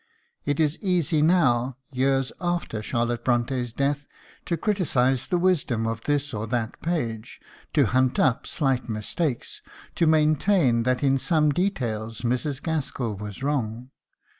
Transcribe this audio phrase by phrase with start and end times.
[0.45, 4.07] It is easy now, years after Charlotte Bront├½'s death,
[4.45, 7.39] to criticise the wisdom of this or that page,
[7.73, 9.61] to hunt up slight mistakes,
[9.93, 12.63] to maintain that in some details Mrs.
[12.63, 13.91] Gaskell was wrong.